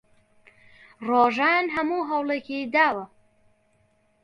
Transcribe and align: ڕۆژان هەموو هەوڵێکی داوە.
ڕۆژان 1.07 1.65
هەموو 1.75 2.07
هەوڵێکی 2.09 2.59
داوە. 2.73 3.05